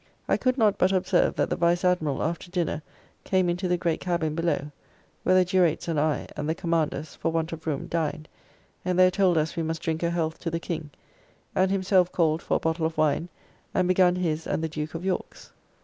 [0.27, 2.81] I could not but observe that the Vice Admiral after dinner
[3.23, 4.71] came into the great cabin below,
[5.21, 8.27] where the Jurates and I and the commanders for want of room dined,
[8.83, 10.89] and there told us we must drink a health to the King,
[11.53, 13.29] and himself called for a bottle of wine,
[13.75, 15.51] and begun his and the Duke of York's.